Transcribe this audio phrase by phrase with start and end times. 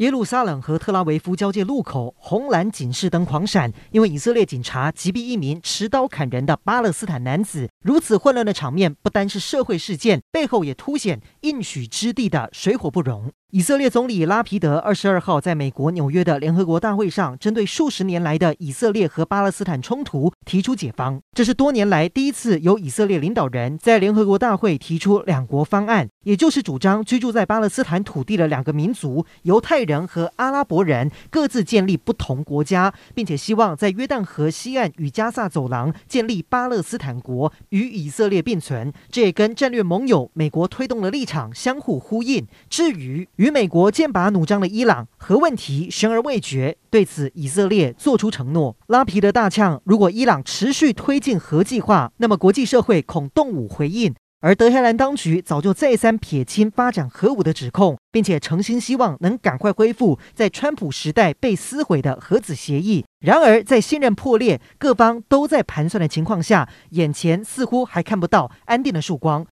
[0.00, 7.68] 耶路撒冷和特拉维夫交界路口，红蓝警示灯狂闪，因为以色列警察击毙一名持刀砍人的巴勒斯坦男子。
[7.84, 13.30] 如此混乱的场面，不单是社会事件，背后也凸显应许之地的水火不容。
[13.52, 21.20] 以色列总理拉皮德二十二号在美国纽约的联合国大会上，针对数十年来的以色列和巴勒斯坦冲突提出解方。
[21.32, 38.92] 这是多年来第一次由以色列领导人在联合国大会提出两国方案，也就是主张居住在巴勒斯坦土地的两个民族——犹太人人和阿拉伯人各自建立不同国家，并且希望在约旦河西岸与加萨走廊建立巴勒斯坦国，与以色列并存。
[39.10, 42.46] 这也跟战略盟友美国推动的立场相互呼应。
[42.68, 48.76] 至于，与美国剑拔弩张的伊朗核问题悬而未决，对此以色列做出承诺。
[48.86, 54.14] 拉皮德大呛：如果伊朗持续推进核计划，那么国际社会恐动武回应。
[54.42, 63.04] 而德黑兰当局早就再三撇清发展核武的指控，并且诚心希望能赶快恢复在川普时代被撕毁的核子协议。
[63.20, 69.44] 然而，在信任破裂、各方都在盘算的情况下，眼前似乎还看不到安定的曙光。